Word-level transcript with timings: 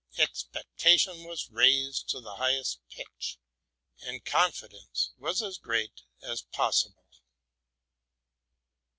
Expectation 0.17 1.25
was 1.25 1.51
raised 1.51 2.09
to 2.09 2.19
the 2.19 2.37
highest 2.37 2.79
pitch, 2.89 3.37
and 3.99 4.25
confidence 4.25 5.11
was 5.19 5.43
as 5.43 5.59
great 5.59 6.01
as 6.23 6.41
possible. 6.41 7.05